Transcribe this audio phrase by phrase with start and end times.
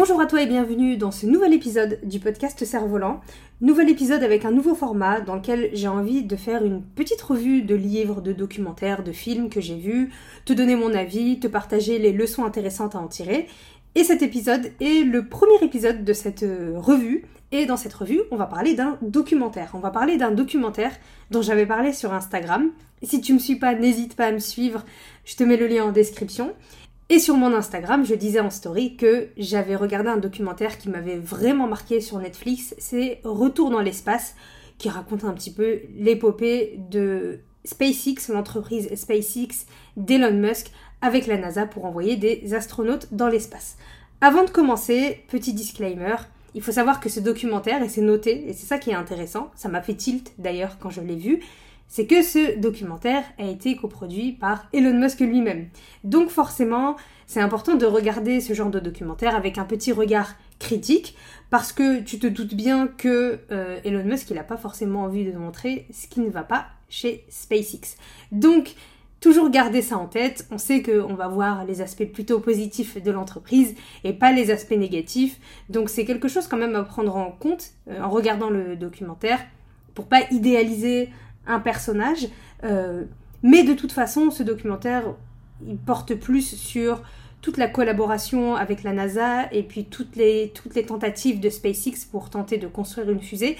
[0.00, 3.20] Bonjour à toi et bienvenue dans ce nouvel épisode du podcast Cerf-Volant.
[3.60, 7.60] Nouvel épisode avec un nouveau format dans lequel j'ai envie de faire une petite revue
[7.60, 10.10] de livres, de documentaires, de films que j'ai vus,
[10.46, 13.46] te donner mon avis, te partager les leçons intéressantes à en tirer.
[13.94, 17.26] Et cet épisode est le premier épisode de cette euh, revue.
[17.52, 19.72] Et dans cette revue, on va parler d'un documentaire.
[19.74, 20.92] On va parler d'un documentaire
[21.30, 22.70] dont j'avais parlé sur Instagram.
[23.02, 24.82] Si tu me suis pas, n'hésite pas à me suivre.
[25.26, 26.54] Je te mets le lien en description.
[27.12, 31.18] Et sur mon Instagram, je disais en story que j'avais regardé un documentaire qui m'avait
[31.18, 34.36] vraiment marqué sur Netflix, c'est Retour dans l'espace,
[34.78, 40.70] qui raconte un petit peu l'épopée de SpaceX, l'entreprise SpaceX d'Elon Musk
[41.02, 43.76] avec la NASA pour envoyer des astronautes dans l'espace.
[44.20, 46.14] Avant de commencer, petit disclaimer,
[46.54, 49.50] il faut savoir que ce documentaire, et c'est noté, et c'est ça qui est intéressant,
[49.56, 51.40] ça m'a fait tilt d'ailleurs quand je l'ai vu,
[51.90, 55.68] c'est que ce documentaire a été coproduit par Elon Musk lui-même.
[56.04, 56.96] Donc forcément,
[57.26, 61.16] c'est important de regarder ce genre de documentaire avec un petit regard critique,
[61.50, 65.24] parce que tu te doutes bien que euh, Elon Musk, il n'a pas forcément envie
[65.24, 67.96] de montrer ce qui ne va pas chez SpaceX.
[68.30, 68.74] Donc,
[69.20, 70.46] toujours garder ça en tête.
[70.50, 73.74] On sait qu'on va voir les aspects plutôt positifs de l'entreprise
[74.04, 75.38] et pas les aspects négatifs.
[75.68, 79.40] Donc, c'est quelque chose quand même à prendre en compte euh, en regardant le documentaire
[79.94, 81.08] pour pas idéaliser
[81.58, 82.28] personnage.
[82.64, 83.04] Euh,
[83.42, 85.04] mais de toute façon, ce documentaire,
[85.66, 87.02] il porte plus sur
[87.40, 92.04] toute la collaboration avec la NASA et puis toutes les, toutes les tentatives de SpaceX
[92.10, 93.56] pour tenter de construire une fusée.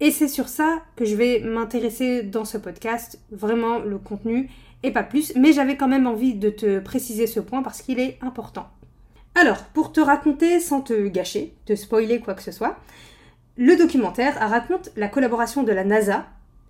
[0.00, 4.50] Et c'est sur ça que je vais m'intéresser dans ce podcast, vraiment le contenu
[4.82, 5.32] et pas plus.
[5.36, 8.68] Mais j'avais quand même envie de te préciser ce point parce qu'il est important.
[9.34, 12.76] Alors, pour te raconter sans te gâcher, te spoiler quoi que ce soit,
[13.56, 16.26] le documentaire raconte la collaboration de la NASA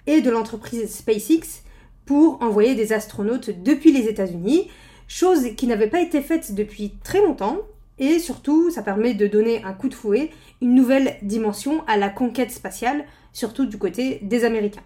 [0.06, 1.62] et de l'entreprise SpaceX
[2.06, 4.68] pour envoyer des astronautes depuis les États-Unis,
[5.08, 7.58] chose qui n'avait pas été faite depuis très longtemps,
[7.98, 10.30] et surtout ça permet de donner un coup de fouet,
[10.60, 14.82] une nouvelle dimension à la conquête spatiale, surtout du côté des Américains.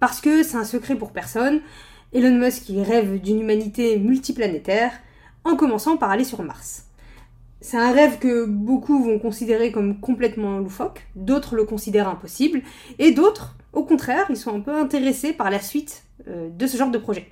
[0.00, 1.60] Parce que c'est un secret pour personne,
[2.12, 4.92] Elon Musk rêve d'une humanité multiplanétaire,
[5.44, 6.86] en commençant par aller sur Mars.
[7.60, 12.62] C'est un rêve que beaucoup vont considérer comme complètement loufoque, d'autres le considèrent impossible,
[12.98, 16.76] et d'autres, au contraire, ils sont un peu intéressés par la suite euh, de ce
[16.76, 17.26] genre de projet.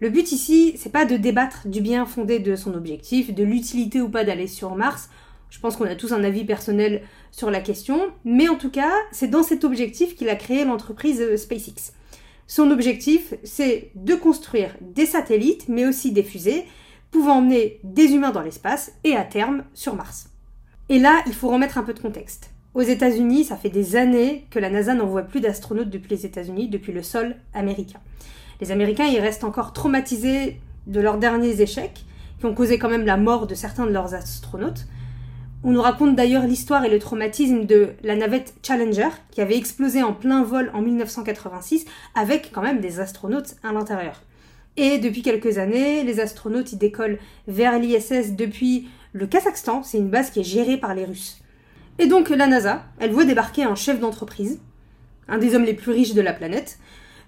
[0.00, 4.00] Le but ici, c'est pas de débattre du bien fondé de son objectif, de l'utilité
[4.00, 5.10] ou pas d'aller sur Mars.
[5.50, 7.02] Je pense qu'on a tous un avis personnel
[7.32, 11.20] sur la question, mais en tout cas, c'est dans cet objectif qu'il a créé l'entreprise
[11.20, 11.92] euh, SpaceX.
[12.46, 16.64] Son objectif, c'est de construire des satellites, mais aussi des fusées,
[17.10, 20.30] pouvant emmener des humains dans l'espace et à terme sur Mars.
[20.88, 22.50] Et là, il faut remettre un peu de contexte.
[22.78, 26.68] Aux États-Unis, ça fait des années que la NASA n'envoie plus d'astronautes depuis les États-Unis,
[26.68, 27.98] depuis le sol américain.
[28.60, 32.04] Les Américains, ils restent encore traumatisés de leurs derniers échecs,
[32.38, 34.86] qui ont causé quand même la mort de certains de leurs astronautes.
[35.64, 40.04] On nous raconte d'ailleurs l'histoire et le traumatisme de la navette Challenger, qui avait explosé
[40.04, 41.84] en plein vol en 1986,
[42.14, 44.22] avec quand même des astronautes à l'intérieur.
[44.76, 47.18] Et depuis quelques années, les astronautes y décollent
[47.48, 51.42] vers l'ISS depuis le Kazakhstan, c'est une base qui est gérée par les Russes.
[51.98, 54.60] Et donc la NASA, elle voit débarquer un chef d'entreprise,
[55.28, 56.78] un des hommes les plus riches de la planète,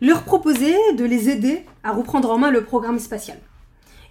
[0.01, 3.39] leur proposer de les aider à reprendre en main le programme spatial.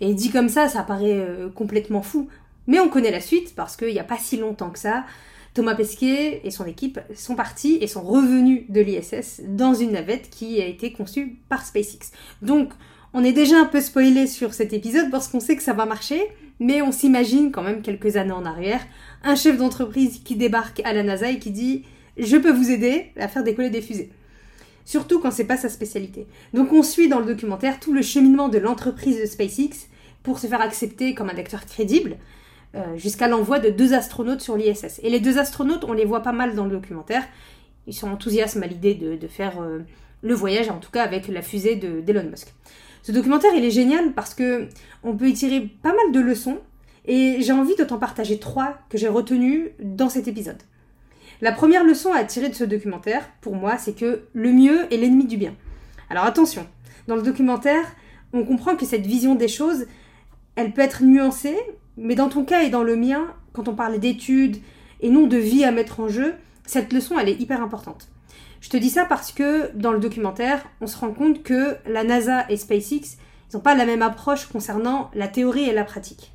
[0.02, 2.30] Et dit comme ça, ça paraît euh, complètement fou,
[2.68, 5.06] mais on connaît la suite parce qu'il n'y a pas si longtemps que ça,
[5.54, 10.30] Thomas Pesquet et son équipe sont partis et sont revenus de l'ISS dans une navette
[10.30, 12.12] qui a été conçue par SpaceX.
[12.42, 12.72] Donc
[13.14, 15.86] on est déjà un peu spoilé sur cet épisode parce qu'on sait que ça va
[15.86, 16.22] marcher,
[16.60, 18.82] mais on s'imagine quand même quelques années en arrière
[19.24, 21.84] un chef d'entreprise qui débarque à la NASA et qui dit
[22.18, 24.12] je peux vous aider à faire décoller des fusées.
[24.86, 26.28] Surtout quand c'est pas sa spécialité.
[26.54, 29.88] Donc on suit dans le documentaire tout le cheminement de l'entreprise de SpaceX
[30.24, 32.18] pour se faire accepter comme un acteur crédible,
[32.76, 35.00] euh, jusqu'à l'envoi de deux astronautes sur l'ISS.
[35.04, 37.24] Et les deux astronautes, on les voit pas mal dans le documentaire.
[37.88, 39.80] Ils sont enthousiastes à l'idée de, faire euh,
[40.22, 42.54] le voyage, en tout cas avec la fusée d'Elon Musk.
[43.10, 44.68] Ce documentaire, il est génial parce que
[45.02, 46.60] on peut y tirer pas mal de leçons
[47.08, 50.62] et j'ai envie de t'en partager trois que j'ai retenues dans cet épisode.
[51.42, 54.98] La première leçon à tirer de ce documentaire, pour moi, c'est que le mieux est
[54.98, 55.56] l'ennemi du bien.
[56.12, 56.68] Alors attention,
[57.08, 57.96] dans le documentaire,
[58.32, 59.88] on comprend que cette vision des choses,
[60.56, 61.58] elle peut être nuancée,
[61.98, 64.58] mais dans ton cas et dans le mien, quand on parle d'études
[65.02, 68.08] et non de vie à mettre en jeu, cette leçon, elle est hyper importante.
[68.62, 72.04] Je te dis ça parce que dans le documentaire, on se rend compte que la
[72.04, 73.18] NASA et SpaceX,
[73.52, 76.34] ils n'ont pas la même approche concernant la théorie et la pratique.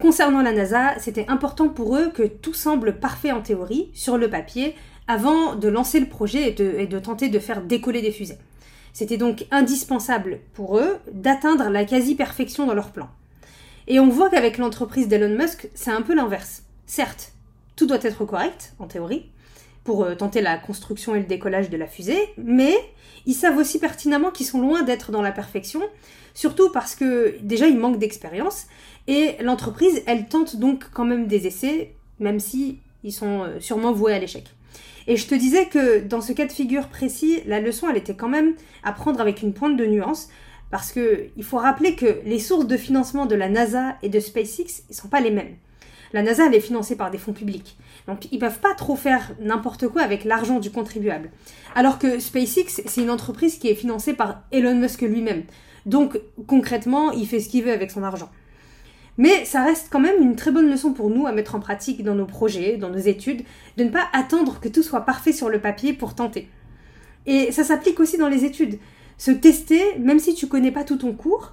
[0.00, 4.28] Concernant la NASA, c'était important pour eux que tout semble parfait en théorie, sur le
[4.28, 4.74] papier,
[5.08, 8.38] avant de lancer le projet et de, tenter de faire décoller des fusées.
[8.92, 13.08] C'était donc indispensable pour eux d'atteindre la quasi-perfection dans leur plan.
[13.86, 16.64] Et on voit qu'avec l'entreprise d'Elon Musk, c'est un peu l'inverse.
[16.86, 17.32] Certes,
[17.76, 19.30] tout doit être correct, en théorie,
[19.86, 22.74] pour euh, tenter la construction et le décollage de la fusée, mais
[23.24, 25.80] ils savent aussi pertinemment qu'ils sont loin d'être dans la perfection,
[26.34, 28.66] surtout parce que déjà ils manquent d'expérience,
[29.06, 33.92] et l'entreprise, elle tente donc quand même des essais, même si ils sont euh, sûrement
[33.92, 34.44] voués à l'échec.
[35.06, 38.16] Et je te disais que dans ce cas de figure précis, la leçon, elle était
[38.16, 40.28] quand même à prendre avec une pointe de nuance,
[40.70, 44.18] parce que il faut rappeler que les sources de financement de la NASA et de
[44.18, 45.54] SpaceX, ne sont pas les mêmes.
[46.16, 47.76] La NASA, est financée par des fonds publics.
[48.08, 51.30] Donc, ils peuvent pas trop faire n'importe quoi avec l'argent du contribuable.
[51.74, 55.42] Alors que SpaceX, c'est une entreprise qui est financée par Elon Musk lui-même.
[55.84, 58.30] Donc, concrètement, il fait ce qu'il veut avec son argent.
[59.18, 62.02] Mais ça reste quand même une très bonne leçon pour nous à mettre en pratique
[62.02, 63.42] dans nos projets, dans nos études,
[63.76, 66.48] de ne pas attendre que tout soit parfait sur le papier pour tenter.
[67.26, 68.78] Et ça s'applique aussi dans les études.
[69.18, 71.52] Se tester, même si tu connais pas tout ton cours,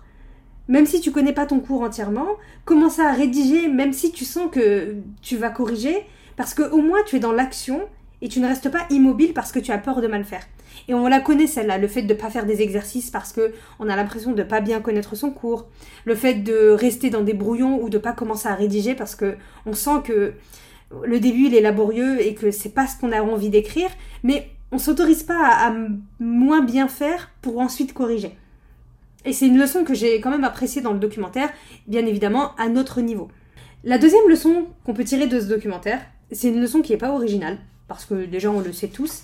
[0.67, 2.27] même si tu connais pas ton cours entièrement,
[2.65, 6.05] commencer à rédiger, même si tu sens que tu vas corriger,
[6.35, 7.81] parce que au moins tu es dans l'action
[8.21, 10.43] et tu ne restes pas immobile parce que tu as peur de mal faire.
[10.87, 13.53] Et on la connaît celle-là, le fait de ne pas faire des exercices parce que
[13.79, 15.67] on a l'impression de pas bien connaître son cours,
[16.05, 19.35] le fait de rester dans des brouillons ou de pas commencer à rédiger parce que
[19.65, 20.33] on sent que
[21.05, 23.89] le début il est laborieux et que c'est pas ce qu'on a envie d'écrire,
[24.23, 25.73] mais on s'autorise pas à,
[26.19, 28.35] moins bien faire pour ensuite corriger.
[29.25, 31.49] Et c'est une leçon que j'ai quand même appréciée dans le documentaire,
[31.87, 33.29] bien évidemment à notre niveau.
[33.83, 37.11] La deuxième leçon qu'on peut tirer de ce documentaire, c'est une leçon qui n'est pas
[37.11, 39.23] originale, parce que déjà on le sait tous,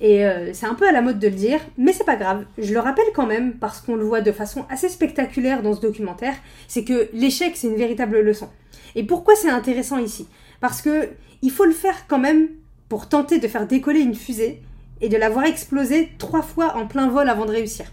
[0.00, 2.44] et euh, c'est un peu à la mode de le dire, mais c'est pas grave.
[2.56, 5.80] Je le rappelle quand même parce qu'on le voit de façon assez spectaculaire dans ce
[5.80, 6.34] documentaire,
[6.68, 8.48] c'est que l'échec c'est une véritable leçon.
[8.94, 10.26] Et pourquoi c'est intéressant ici?
[10.60, 11.10] Parce que
[11.42, 12.48] il faut le faire quand même
[12.88, 14.62] pour tenter de faire décoller une fusée
[15.00, 17.86] et de la voir exploser trois fois en plein vol avant de réussir.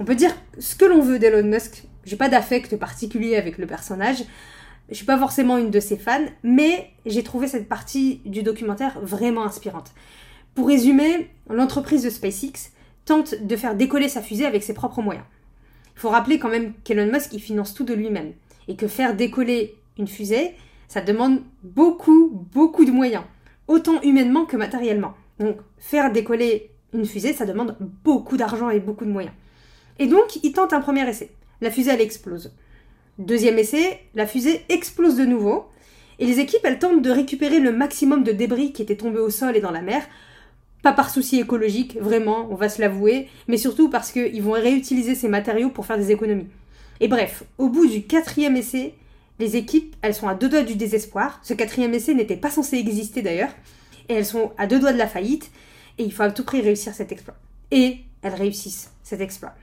[0.00, 1.84] On peut dire ce que l'on veut d'Elon Musk.
[2.06, 4.24] J'ai pas d'affect particulier avec le personnage.
[4.88, 8.98] Je suis pas forcément une de ses fans, mais j'ai trouvé cette partie du documentaire
[9.02, 9.92] vraiment inspirante.
[10.54, 12.72] Pour résumer, l'entreprise de SpaceX
[13.04, 15.26] tente de faire décoller sa fusée avec ses propres moyens.
[15.94, 18.32] Il faut rappeler quand même qu'Elon Musk il finance tout de lui-même
[18.68, 20.54] et que faire décoller une fusée,
[20.88, 23.24] ça demande beaucoup, beaucoup de moyens,
[23.68, 25.12] autant humainement que matériellement.
[25.38, 29.34] Donc faire décoller une fusée, ça demande beaucoup d'argent et beaucoup de moyens.
[30.00, 31.30] Et donc, il tente un premier essai.
[31.60, 32.52] La fusée, elle explose.
[33.18, 35.66] Deuxième essai, la fusée explose de nouveau.
[36.18, 39.30] Et les équipes, elles tentent de récupérer le maximum de débris qui étaient tombés au
[39.30, 40.02] sol et dans la mer
[40.82, 45.14] pas par souci écologique, vraiment, on va se l'avouer, mais surtout parce qu'ils vont réutiliser
[45.14, 46.48] ces matériaux pour faire des économies.
[47.00, 48.94] Et bref, au bout du quatrième essai,
[49.38, 51.40] les équipes, elles sont à deux doigts du désespoir.
[51.42, 53.50] Ce quatrième essai n'était pas censé exister d'ailleurs.
[54.08, 55.50] Et elles sont à deux doigts de la faillite.
[55.98, 57.36] Et il faut à tout prix réussir cet exploit.
[57.70, 59.54] Et elles réussissent cet exploit.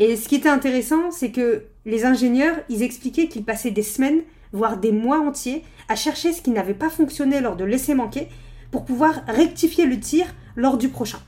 [0.00, 4.22] Et ce qui était intéressant, c'est que les ingénieurs, ils expliquaient qu'ils passaient des semaines,
[4.52, 8.28] voire des mois entiers, à chercher ce qui n'avait pas fonctionné lors de l'essai manqué
[8.70, 10.24] pour pouvoir rectifier le tir
[10.56, 11.18] lors du prochain.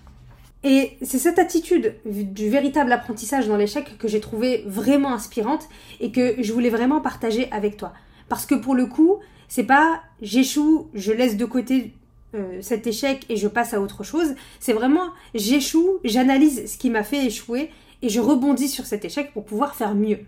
[0.65, 5.69] Et c'est cette attitude du véritable apprentissage dans l'échec que j'ai trouvé vraiment inspirante
[6.01, 7.93] et que je voulais vraiment partager avec toi.
[8.31, 11.93] Parce que pour le coup, c'est pas j'échoue, je laisse de côté
[12.35, 14.35] euh, cet échec et je passe à autre chose.
[14.61, 17.69] C'est vraiment j'échoue, j'analyse ce qui m'a fait échouer
[18.03, 20.19] et je rebondis sur cet échec pour pouvoir faire mieux.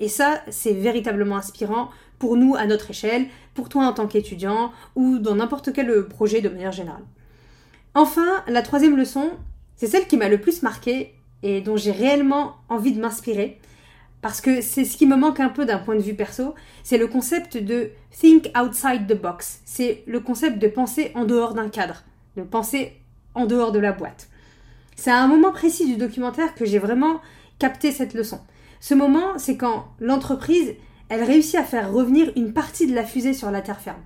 [0.00, 4.72] Et ça, c'est véritablement inspirant pour nous à notre échelle, pour toi en tant qu'étudiant
[4.96, 7.04] ou dans n'importe quel projet de manière générale.
[7.94, 9.30] Enfin, la troisième leçon,
[9.76, 13.58] c'est celle qui m'a le plus marqué et dont j'ai réellement envie de m'inspirer,
[14.20, 16.98] parce que c'est ce qui me manque un peu d'un point de vue perso, c'est
[16.98, 19.60] le concept de think outside the box.
[19.64, 22.04] C'est le concept de penser en dehors d'un cadre,
[22.36, 22.92] de penser
[23.34, 24.29] en dehors de la boîte.
[25.00, 27.22] C'est à un moment précis du documentaire que j'ai vraiment
[27.58, 28.38] capté cette leçon.
[28.80, 30.74] Ce moment, c'est quand l'entreprise,
[31.08, 34.02] elle réussit à faire revenir une partie de la fusée sur la terre ferme.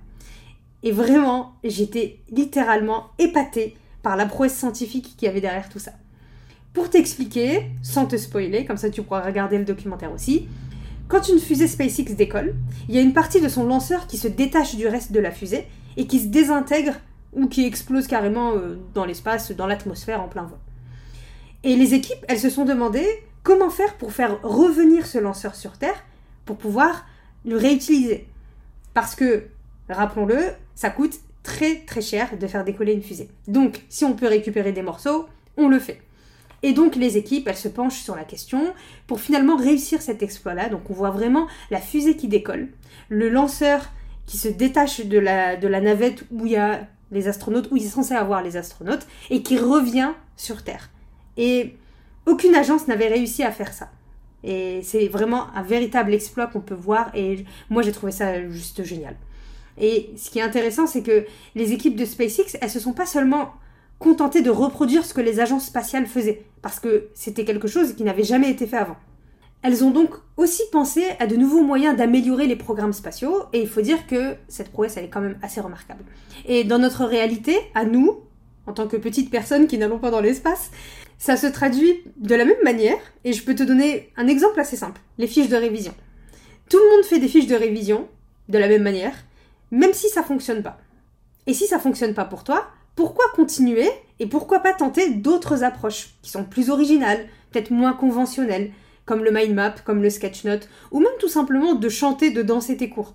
[0.83, 5.91] Et vraiment, j'étais littéralement épatée par la prouesse scientifique qui y avait derrière tout ça.
[6.71, 10.47] Pour t'expliquer, sans te spoiler, comme ça tu pourras regarder le documentaire aussi,
[11.09, 12.55] quand une fusée SpaceX décolle,
[12.87, 15.31] il y a une partie de son lanceur qui se détache du reste de la
[15.31, 16.93] fusée et qui se désintègre
[17.33, 20.57] ou qui explose carrément euh, dans l'espace, dans l'atmosphère en plein vol.
[21.65, 23.03] Et les équipes, elles se sont demandé
[23.41, 26.01] comment faire pour faire revenir ce lanceur sur Terre
[26.45, 27.07] pour pouvoir
[27.43, 28.27] le réutiliser.
[28.93, 29.47] Parce que,
[29.89, 30.37] rappelons-le,
[30.75, 33.29] ça coûte très très cher de faire décoller une fusée.
[33.47, 35.25] Donc, si on peut récupérer des morceaux,
[35.57, 36.01] on le fait.
[36.61, 38.73] Et donc les équipes, elles se penchent sur la question
[39.07, 40.69] pour finalement réussir cet exploit-là.
[40.69, 42.69] Donc on voit vraiment la fusée qui décolle,
[43.09, 43.89] le lanceur
[44.27, 47.77] qui se détache de la, de la navette où il y a les astronautes, où
[47.77, 50.89] il est censé avoir les astronautes, et qui revient sur Terre.
[51.37, 51.75] Et
[52.25, 53.89] aucune agence n'avait réussi à faire ça.
[54.43, 58.83] Et c'est vraiment un véritable exploit qu'on peut voir, et moi j'ai trouvé ça juste
[58.83, 59.15] génial.
[59.77, 61.25] Et ce qui est intéressant, c'est que
[61.55, 63.53] les équipes de SpaceX, elles se sont pas seulement
[63.97, 68.03] contentées de reproduire ce que les agences spatiales faisaient, parce que c'était quelque chose qui
[68.03, 68.97] n'avait jamais été fait avant.
[69.63, 73.67] Elles ont donc aussi pensé à de nouveaux moyens d'améliorer les programmes spatiaux, et il
[73.67, 76.03] faut dire que cette prouesse, elle est quand même assez remarquable.
[76.45, 78.19] Et dans notre réalité, à nous,
[78.67, 80.69] en tant que petites personnes qui n'allons pas dans l'espace,
[81.17, 84.75] ça se traduit de la même manière, et je peux te donner un exemple assez
[84.75, 85.93] simple, les fiches de révision.
[86.69, 88.07] Tout le monde fait des fiches de révision,
[88.49, 89.15] de la même manière,
[89.71, 90.77] même si ça fonctionne pas.
[91.47, 96.15] Et si ça fonctionne pas pour toi, pourquoi continuer et pourquoi pas tenter d'autres approches
[96.21, 98.71] qui sont plus originales, peut-être moins conventionnelles,
[99.05, 102.77] comme le mind map, comme le sketchnote, ou même tout simplement de chanter, de danser
[102.77, 103.13] tes cours,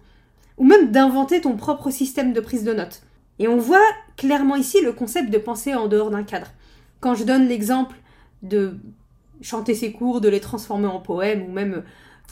[0.58, 3.02] ou même d'inventer ton propre système de prise de notes.
[3.38, 3.78] Et on voit
[4.16, 6.48] clairement ici le concept de penser en dehors d'un cadre.
[7.00, 7.96] Quand je donne l'exemple
[8.42, 8.78] de
[9.40, 11.82] chanter ses cours, de les transformer en poèmes, ou même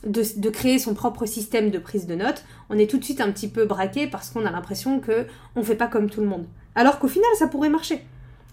[0.06, 3.32] de, créer son propre système de prise de notes, on est tout de suite un
[3.32, 6.46] petit peu braqué parce qu'on a l'impression que on fait pas comme tout le monde.
[6.74, 8.04] Alors qu'au final, ça pourrait marcher.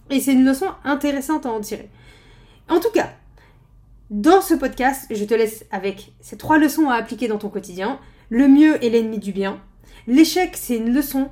[0.10, 1.90] Et c'est une leçon intéressante à en tirer.
[2.70, 3.10] En tout cas,
[4.10, 8.00] dans ce podcast, je te laisse avec ces trois leçons à appliquer dans ton quotidien.
[8.30, 9.60] Le mieux est l'ennemi du bien.
[10.08, 11.30] L'échec, c'est une leçon,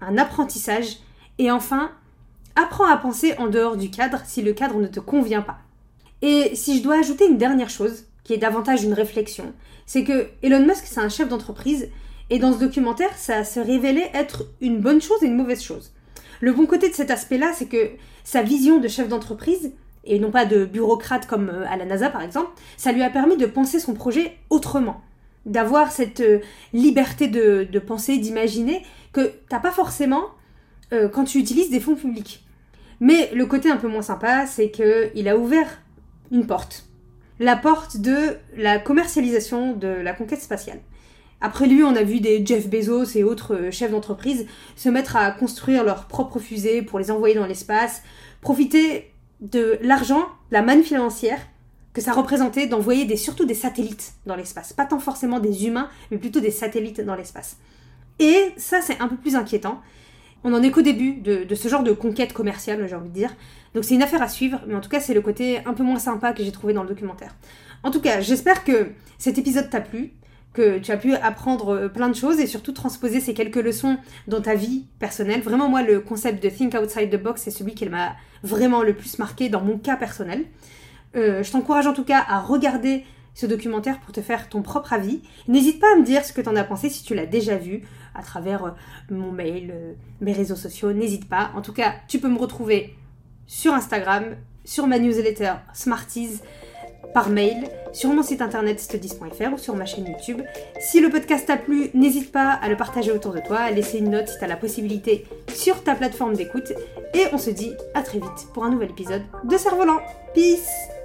[0.00, 0.98] un apprentissage.
[1.38, 1.92] Et enfin,
[2.58, 5.58] apprends à penser en dehors du cadre si le cadre ne te convient pas.
[6.22, 9.54] Et si je dois ajouter une dernière chose, qui est davantage une réflexion,
[9.86, 11.88] c'est que Elon Musk, c'est un chef d'entreprise,
[12.30, 15.92] et dans ce documentaire, ça se révélait être une bonne chose et une mauvaise chose.
[16.40, 17.90] Le bon côté de cet aspect-là, c'est que
[18.24, 19.72] sa vision de chef d'entreprise,
[20.04, 23.10] et non pas de bureaucrate comme euh, à la NASA par exemple, ça lui a
[23.10, 25.00] permis de penser son projet autrement,
[25.46, 26.40] d'avoir cette euh,
[26.72, 30.24] liberté de, penser, d'imaginer que t'as pas forcément
[30.92, 32.44] euh, quand tu utilises des fonds publics.
[33.00, 35.68] Mais le côté un peu moins sympa, c'est qu'il a ouvert
[36.30, 36.88] une porte
[37.40, 40.80] la porte de la commercialisation de la conquête spatiale.
[41.40, 45.14] Après lui, on a vu des Jeff Bezos et autres euh, chefs d'entreprise se mettre
[45.14, 48.02] à construire leurs propres fusées pour les envoyer dans l'espace,
[48.40, 51.38] profiter de l'argent, la manne financière
[51.92, 54.72] que ça représentait d'envoyer surtout des satellites dans l'espace.
[54.72, 57.56] Pas tant forcément des humains, mais plutôt des satellites dans l'espace.
[58.18, 59.80] Et ça, c'est un peu plus inquiétant.
[60.44, 63.34] On en est qu'au début de, ce genre de conquête commerciale, j'ai envie de dire.
[63.74, 65.82] Donc c'est une affaire à suivre, mais en tout cas c'est le côté un peu
[65.82, 67.34] moins sympa que j'ai trouvé dans le documentaire.
[67.82, 70.12] En tout cas, j'espère que cet épisode t'a plu,
[70.52, 73.98] que tu as pu apprendre euh, plein de choses et surtout transposer ces quelques leçons
[74.26, 75.42] dans ta vie personnelle.
[75.42, 78.94] Vraiment, moi, le concept de Think Outside the Box, c'est celui qui m'a vraiment le
[78.94, 80.44] plus marqué dans mon cas personnel.
[81.16, 83.04] Euh, je t'encourage en tout cas à regarder
[83.38, 85.22] ce documentaire pour te faire ton propre avis.
[85.46, 87.56] N'hésite pas à me dire ce que tu en as pensé si tu l'as déjà
[87.56, 87.82] vu
[88.16, 88.70] à travers euh,
[89.10, 89.72] mon mail,
[90.20, 90.92] mes réseaux sociaux.
[90.92, 91.52] N'hésite pas.
[91.54, 92.96] En tout cas, tu peux me retrouver
[93.46, 94.24] sur Instagram,
[94.64, 96.40] sur ma newsletter Smarties,
[97.14, 100.42] par mail, sur mon site internet studis.fr ou sur ma chaîne YouTube.
[100.80, 103.98] Si le podcast t'a plu, n'hésite pas à le partager autour de toi, à laisser
[103.98, 106.72] une note si tu as la possibilité sur ta plateforme d'écoute.
[107.14, 110.00] Et on se dit à très vite pour un nouvel épisode de Cerf-Volant.
[110.34, 110.97] Peace